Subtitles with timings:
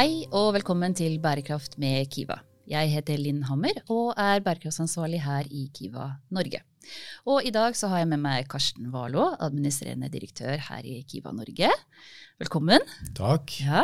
[0.00, 2.38] Hei og velkommen til Bærekraft med Kiva.
[2.64, 6.62] Jeg heter Linn Hammer og er bærekraftsansvarlig her i Kiva Norge.
[7.28, 11.34] Og i dag så har jeg med meg Karsten Warloe, administrerende direktør her i Kiva
[11.36, 11.68] Norge.
[12.40, 12.86] Velkommen.
[13.18, 13.52] Takk.
[13.60, 13.82] Ja.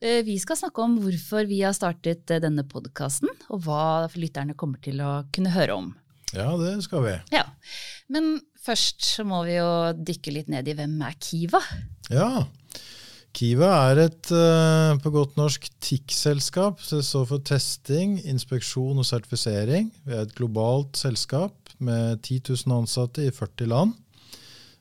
[0.00, 4.56] Eh, vi skal snakke om hvorfor vi har startet eh, denne podkasten, og hva lytterne
[4.56, 5.90] kommer til å kunne høre om.
[6.32, 7.18] Ja, det skal vi.
[7.36, 7.44] Ja.
[8.08, 11.60] Men først så må vi jo dykke litt ned i hvem er Kiva?
[12.08, 12.46] Ja,
[13.36, 16.80] Kiva er et uh, på godt norsk TIC-selskap.
[16.82, 19.90] Det står for testing, inspeksjon og sertifisering.
[20.04, 23.94] Vi er et globalt selskap med 10 000 ansatte i 40 land,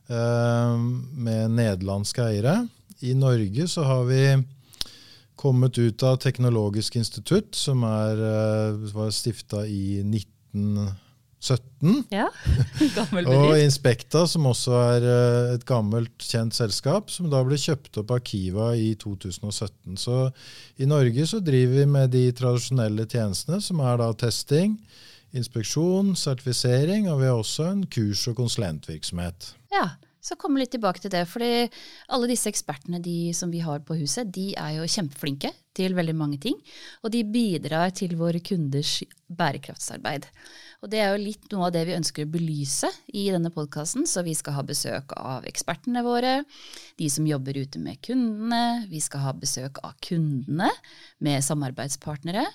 [0.10, 2.64] uh, med nederlandske eiere.
[3.06, 4.24] I Norge så har vi
[5.40, 10.90] kommet ut av Teknologisk institutt, som er, uh, var stifta i 19...
[11.40, 12.04] 17.
[12.12, 12.28] Ja,
[12.98, 13.54] gammel Og.
[13.64, 18.20] Inspekta, som også er eh, et gammelt, kjent selskap, som da ble kjøpt opp av
[18.28, 19.96] Kiva i 2017.
[20.00, 20.18] Så
[20.80, 24.76] i Norge så driver vi med de tradisjonelle tjenestene, som er da testing,
[25.32, 29.54] inspeksjon, sertifisering, og vi har også en kurs- og konsulentvirksomhet.
[29.72, 29.88] Ja,
[30.20, 31.24] så komme litt tilbake til det.
[31.30, 31.70] fordi
[32.12, 36.16] alle disse ekspertene de som vi har på huset, de er jo kjempeflinke til veldig
[36.18, 36.58] mange ting.
[37.04, 40.28] Og de bidrar til våre kunders bærekraftsarbeid.
[40.80, 44.06] Og det er jo litt noe av det vi ønsker å belyse i denne podkasten.
[44.08, 46.38] Så vi skal ha besøk av ekspertene våre,
[47.00, 48.88] de som jobber ute med kundene.
[48.92, 50.70] Vi skal ha besøk av kundene
[51.26, 52.46] med samarbeidspartnere.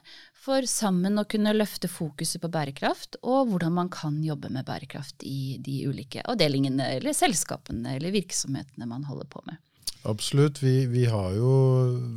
[0.45, 5.25] For sammen å kunne løfte fokuset på bærekraft, og hvordan man kan jobbe med bærekraft
[5.29, 9.61] i de ulike avdelingene eller selskapene eller virksomhetene man holder på med.
[10.05, 10.63] Absolutt.
[10.63, 11.51] Vi, vi har jo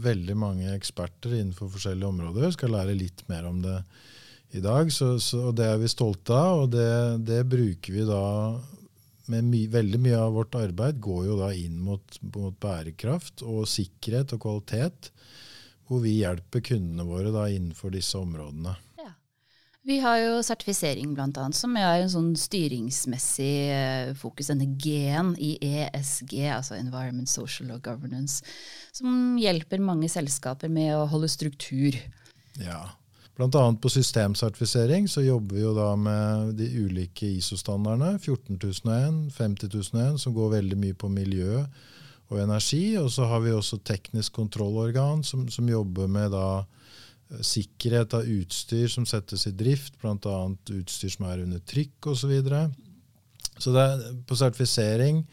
[0.04, 2.48] veldig mange eksperter innenfor forskjellige områder.
[2.50, 3.78] Vi skal lære litt mer om det
[4.58, 4.92] i dag.
[4.92, 6.90] Så, så, og det er vi stolte av, og det,
[7.28, 8.24] det bruker vi da
[9.28, 14.32] my, Veldig mye av vårt arbeid går jo da inn mot, mot, bærekraft og sikkerhet
[14.36, 15.10] og kvalitet,
[15.88, 18.76] hvor vi hjelper kundene våre da innenfor disse områdene.
[19.88, 25.54] Vi har jo sertifisering, annet, som er en sånn styringsmessig eh, fokus, denne G-en i
[25.64, 28.44] ESG, altså Environment, Social og Governance,
[28.92, 31.96] som hjelper mange selskaper med å holde struktur.
[32.60, 32.82] Ja,
[33.38, 33.64] Bl.a.
[33.80, 38.18] på systemsertifisering så jobber vi jo da med de ulike ISO-standardene.
[38.20, 41.62] 14001, 50001, som går veldig mye på miljø
[42.28, 42.98] og energi.
[42.98, 46.66] Og så har vi også teknisk kontrollorgan som, som jobber med da
[47.44, 50.38] sikkerhet av utstyr som settes i drift, bl.a.
[50.78, 52.22] utstyr som er under trykk osv.
[52.22, 52.62] Så, videre.
[53.58, 55.26] så det er på sertifisering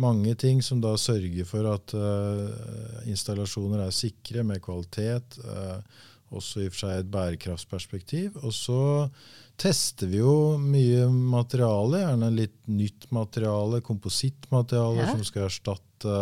[0.00, 5.36] mange ting som da sørger for at uh, installasjoner er sikre med kvalitet.
[5.44, 8.38] Uh, også i og for seg et bærekraftsperspektiv.
[8.44, 8.80] Og så
[9.60, 15.10] tester vi jo mye materiale, gjerne litt nytt materiale, komposittmateriale ja.
[15.10, 16.20] som skal erstatte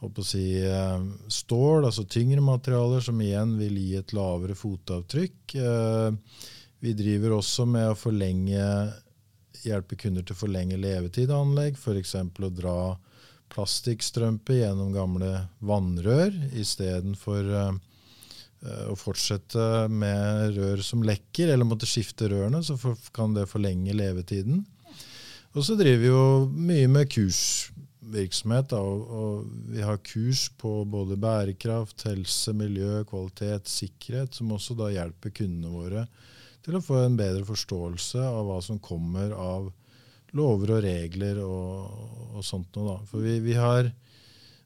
[0.00, 5.54] å si, eh, stål, altså tyngre materialer, som igjen vil gi et lavere fotavtrykk.
[5.54, 6.10] Eh,
[6.80, 8.62] vi driver også med å forlenge,
[9.64, 12.14] hjelpe kunder til å forlenge levetid av anlegg, f.eks.
[12.14, 12.78] å dra
[13.50, 17.72] plastikkstrømpe gjennom gamle vannrør istedenfor uh,
[18.92, 22.76] å fortsette med rør som lekker, eller måtte skifte rørene, så
[23.16, 24.66] kan det forlenge levetiden.
[25.56, 27.10] Og så driver vi jo mye med
[28.08, 28.70] kursvirksomhet.
[28.72, 34.76] Da, og, og, vi har kurs på både bærekraft, helse, miljø, kvalitet, sikkerhet, som også
[34.78, 36.06] da hjelper kundene våre
[36.64, 39.70] til å få en bedre forståelse av hva som kommer av
[40.36, 42.98] lover og regler og, og sånt noe.
[42.98, 43.08] Da.
[43.08, 43.88] For vi, vi har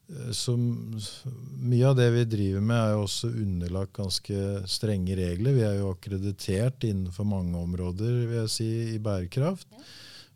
[0.09, 5.55] Eh, så mye av det vi driver med, er jo også underlagt ganske strenge regler.
[5.55, 9.69] Vi er jo akkreditert innenfor mange områder vil jeg si, i bærekraft.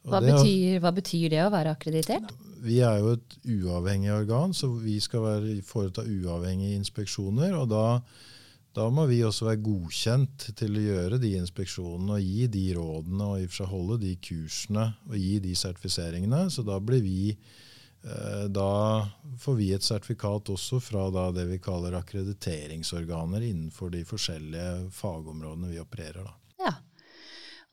[0.08, 2.32] Hva betyr, hva betyr, det å være akkreditert?
[2.64, 7.56] Vi er jo et uavhengig organ, så vi skal være, foreta uavhengige inspeksjoner.
[7.58, 8.02] og da,
[8.78, 13.32] da må vi også være godkjent til å gjøre de inspeksjonene og gi de rådene
[13.34, 16.48] og holde de kursene og gi de sertifiseringene.
[16.54, 17.38] Så da blir vi
[18.04, 19.08] Eh, da
[19.40, 25.82] får vi et sertifikat også fra det vi kaller akkrediteringsorganer innenfor de forskjellige fagområdene vi
[25.82, 26.28] opererer.
[26.28, 26.36] Da.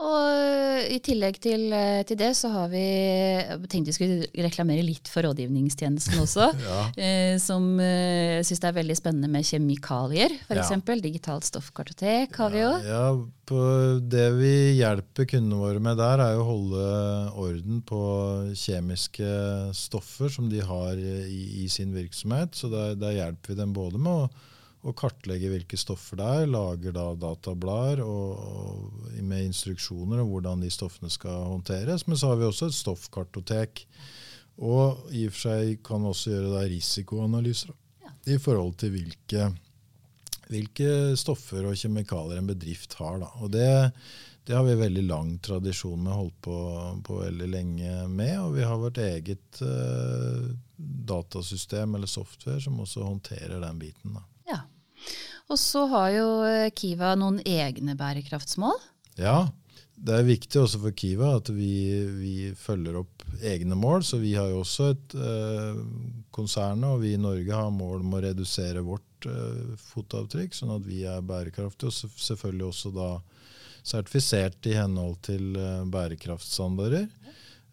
[0.02, 4.82] Og I tillegg til, eh, til, det så har vi jeg tenkte vi skulle reklamere
[4.82, 6.48] litt for rådgivningstjenesten også.
[6.66, 6.80] ja.
[6.98, 10.72] eh, som eh, syns det er veldig spennende med kjemikalier, f.eks.
[10.74, 10.96] Ja.
[11.04, 12.72] Digitalt stoffkartotek har vi jo.
[12.82, 16.88] Ja, ja Det vi hjelper kundene våre med der, er å holde
[17.44, 18.02] orden på
[18.58, 19.30] kjemiske
[19.78, 22.58] stoffer som de har i, i sin virksomhet.
[22.58, 24.50] Så der, der hjelper vi dem både med å
[24.84, 26.50] og kartlegge hvilke stoffer det er.
[26.52, 28.04] Lager da datablader
[29.24, 32.06] med instruksjoner om hvordan de stoffene skal håndteres.
[32.06, 33.86] Men så har vi også et stoffkartotek.
[34.60, 37.72] Og i og for seg kan også gjøre da risikoanalyser
[38.04, 38.12] ja.
[38.36, 39.48] i forhold til hvilke
[40.50, 43.18] hvilke stoffer og kjemikalier en bedrift har.
[43.22, 43.30] Da.
[43.40, 43.68] Og det,
[44.44, 46.58] det, har vi veldig lang tradisjon med, holdt på,
[47.06, 48.36] på veldig lenge med.
[48.42, 54.18] Og vi har vårt eget uh, datasystem eller software som også håndterer den biten.
[54.18, 54.24] Da.
[55.52, 56.28] Og så har jo
[56.76, 58.78] Kiva noen egne bærekraftsmål.
[59.20, 59.44] Ja,
[59.94, 61.74] det er viktig også for Kiva at vi,
[62.18, 64.02] vi, følger opp egne mål.
[64.06, 65.78] Så vi har jo også et eh,
[66.34, 70.88] konsern, og vi i Norge har mål om å redusere vårt eh, fotavtrykk, sånn at
[70.88, 71.92] vi er bærekraftige.
[71.92, 73.10] Og selvfølgelig også da
[73.84, 77.08] sertifisert i henhold til eh, bærekraftstandarder.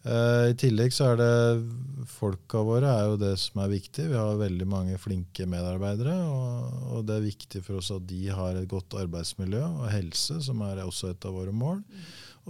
[0.02, 4.08] Eh, I tillegg så er det folka våre er jo det som er viktig.
[4.10, 8.24] Vi har veldig mange flinke medarbeidere, og, og, det er viktig for oss at de
[8.34, 11.82] har et godt arbeidsmiljø og helse, som er også et av våre mål.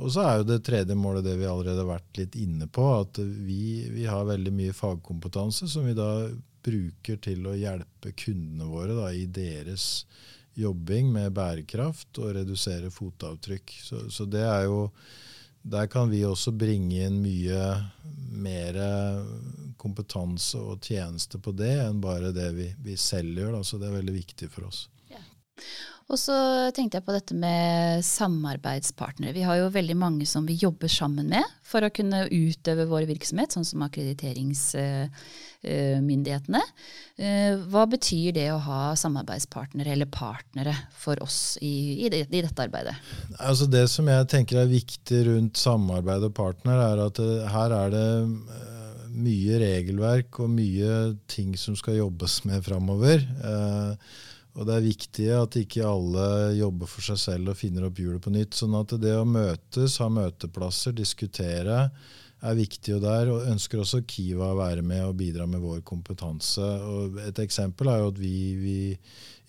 [0.00, 2.86] Og så er jo det tredje målet det vi allerede har vært litt inne på,
[3.02, 6.30] at vi, vi har veldig mye fagkompetanse som vi da
[6.64, 10.06] bruker til å hjelpe kundene våre da, i deres
[10.56, 13.76] jobbing med bærekraft og redusere fotavtrykk.
[13.84, 14.86] Så, så det er jo
[15.62, 17.66] der kan vi også bringe inn mye
[18.42, 18.78] mer
[19.82, 23.56] kompetanse og tjeneste på det enn bare det vi, vi selv gjør.
[23.56, 23.62] Da.
[23.66, 24.86] Så det er veldig viktig for oss.
[26.12, 26.34] Og så
[26.76, 29.32] tenkte jeg på dette med samarbeidspartnere.
[29.32, 33.06] Vi har jo veldig mange som vi jobber sammen med for å kunne utøve vår
[33.08, 36.62] virksomhet, sånn som akkrediteringsmyndighetene.
[37.16, 42.62] Eh, hva betyr det å ha samarbeidspartnere eller partnere for oss i, i, i dette
[42.66, 42.96] arbeidet?
[43.38, 47.70] Altså det som jeg tenker er viktig rundt samarbeid og partner, er at eh, her
[47.78, 48.68] er det eh,
[49.12, 50.90] mye regelverk og mye
[51.30, 53.18] ting som skal jobbes med framover.
[53.22, 53.92] Eh,
[54.52, 56.24] og det er viktig at ikke alle
[56.58, 58.56] jobber for seg selv og finner opp hjulet på nytt.
[58.58, 61.86] Sånn at det å møtes, ha møteplasser, diskutere,
[62.42, 62.98] er viktig.
[62.98, 66.60] Og der og ønsker også Kiva å være med og bidra med vår kompetanse.
[66.84, 68.78] Og et eksempel er jo at vi, vi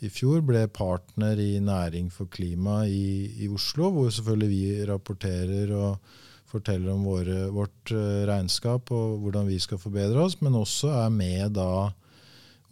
[0.08, 5.74] i fjor ble partner i Næring for klima i, i, Oslo, hvor selvfølgelig vi rapporterer
[5.76, 6.16] og
[6.54, 11.12] forteller om våre, vårt eh, regnskap og hvordan vi skal forbedre oss, men også er
[11.12, 11.90] med da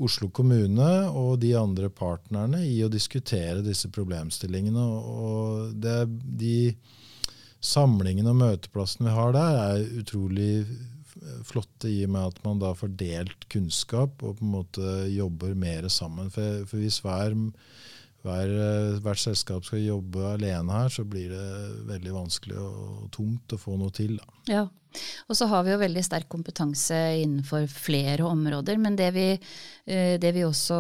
[0.02, 4.86] Oslo kommune og de andre partnerne i å diskutere disse problemstillingene.
[5.12, 6.00] Og det,
[6.42, 6.72] de
[7.62, 10.52] samlingene og møteplassene vi har der, er utrolig
[11.46, 15.54] flotte i og med at man da får delt kunnskap og på en måte jobber
[15.58, 16.32] mer sammen.
[16.34, 17.36] For, for hvis hver
[18.26, 21.48] hver, eh, hvert selskap skal jobbe alene her, så blir det
[21.90, 24.18] veldig vanskelig og tungt å få noe til.
[24.20, 24.38] Da.
[24.52, 24.68] Ja,
[25.30, 28.80] og så har vi jo veldig sterk kompetanse innenfor flere områder.
[28.82, 29.28] Men det vi,
[29.88, 30.80] eh, det vi også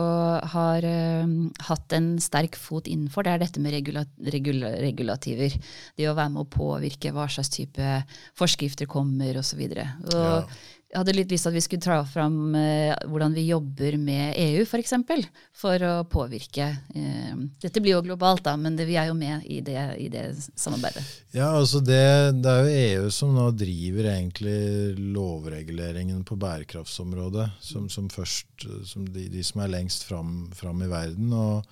[0.53, 1.35] har eh,
[1.69, 4.05] hatt en sterk fot innenfor, det er dette med regula,
[4.35, 5.55] regula, regulativer.
[5.97, 7.95] Det å være med å påvirke hva slags type
[8.39, 9.63] forskrifter kommer osv.
[9.71, 10.61] Og, så og ja.
[10.91, 14.33] Jeg hadde litt lyst til at vi skulle dra fram eh, hvordan vi jobber med
[14.35, 14.71] EU f.eks.
[14.73, 15.21] For, eksempel,
[15.55, 16.67] for å påvirke.
[16.91, 20.09] Eh, dette blir jo globalt, da, men det, vi er jo med i det, i
[20.11, 20.25] det
[20.59, 21.05] samarbeidet.
[21.31, 22.01] Ja, altså det,
[22.43, 27.47] det, er jo EU som nå driver egentlig lovreguleringen på bærekraftsområdet.
[27.63, 31.31] Som, som først, som de, de, som er lengst fram, fram i verden.
[31.31, 31.63] og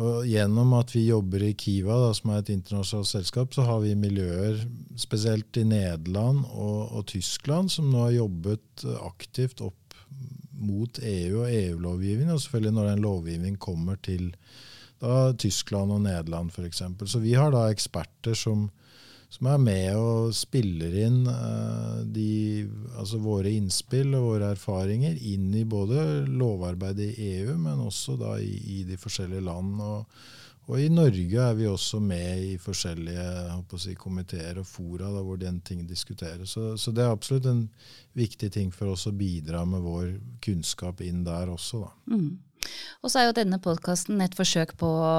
[0.00, 3.82] og gjennom at vi jobber i Kiva, da, som er et internasjonalt selskap, så har
[3.84, 4.62] vi miljøer,
[4.96, 9.76] spesielt i Nederland og, og Tyskland, som nå har jobbet aktivt opp
[10.62, 12.30] mot EU og EU-lovgivning.
[12.32, 14.30] Og selvfølgelig når den lovgivningen kommer til
[15.02, 16.84] da, Tyskland og Nederland f.eks.
[17.04, 18.70] Så vi har da eksperter som,
[19.32, 22.66] som er med og spiller inn uh, de,
[23.00, 28.36] altså våre innspill og våre erfaringer inn i både lovarbeidet i EU, men også da
[28.42, 29.80] i, i de forskjellige land.
[29.80, 30.20] Og,
[30.66, 35.40] og, i Norge er vi også med i forskjellige si, komiteer og fora da, hvor
[35.40, 36.52] den ting diskuteres.
[36.52, 37.64] Så, så, det er absolutt en
[38.18, 40.10] viktig ting for oss å bidra med vår
[40.44, 41.86] kunnskap inn der også.
[41.86, 42.18] Da.
[42.18, 42.32] Mm.
[43.02, 45.16] Og så er jo denne podkasten et forsøk på å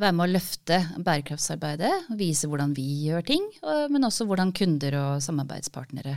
[0.00, 3.44] være med å løfte bærekraftsarbeidet, vise hvordan vi gjør ting,
[3.94, 6.16] men også hvordan kunder og samarbeidspartnere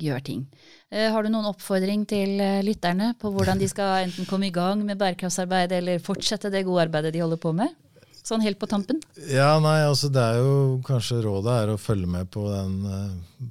[0.00, 0.46] gjør ting.
[0.90, 4.54] Eh, har du noen oppfordring til eh, lytterne på hvordan de skal enten komme i
[4.54, 7.74] gang med bærekraftsarbeidet eller fortsette det gode arbeidet de holder på med?
[8.20, 9.00] Sånn helt på tampen?
[9.30, 13.46] Ja, nei, altså det er jo kanskje rådet er å følge med på den uh,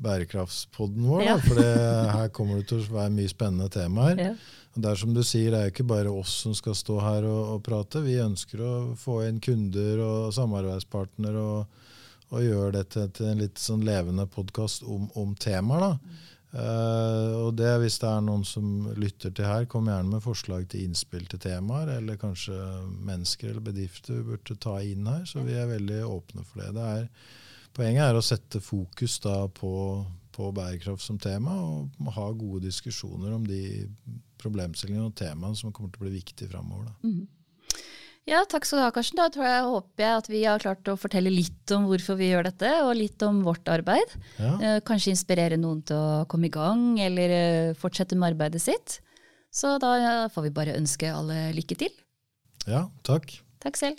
[0.00, 1.26] bærekraftspodden vår.
[1.26, 1.36] Ja.
[1.44, 4.22] For her kommer det til å være mye spennende temaer.
[4.30, 4.32] Ja.
[4.78, 7.26] Det er som du sier, det er jo ikke bare oss som skal stå her
[7.26, 8.02] og, og prate.
[8.04, 11.80] Vi ønsker å få inn kunder og samarbeidspartnere og,
[12.30, 15.96] og gjøre dette til en litt sånn levende podkast om, om temaer.
[15.98, 16.18] Mm.
[16.48, 20.64] Uh, og det Hvis det er noen som lytter til her, kom gjerne med forslag
[20.70, 22.56] til innspill til temaer, eller kanskje
[23.04, 25.26] mennesker eller bedrifter vi burde ta inn her.
[25.28, 26.70] Så vi er veldig åpne for det.
[26.78, 27.10] det er,
[27.76, 29.74] poenget er å sette fokus da på,
[30.32, 33.64] på bærekraft som tema, og ha gode diskusjoner om de
[34.40, 36.92] problemstillingene og temaene som kommer til å bli viktige framover.
[37.04, 37.26] Mm.
[38.28, 39.16] Ja, takk skal du ha, Karsten.
[39.16, 42.28] Da tror jeg, håper jeg at vi har klart å fortelle litt om hvorfor vi
[42.28, 44.12] gjør dette, og litt om vårt arbeid.
[44.36, 44.50] Ja.
[44.60, 48.98] Eh, Kanskje inspirere noen til å komme i gang, eller eh, fortsette med arbeidet sitt.
[49.48, 49.94] Så da
[50.28, 51.94] får vi bare ønske alle lykke til.
[52.68, 53.32] ja, takk.
[53.64, 53.96] Takk selv.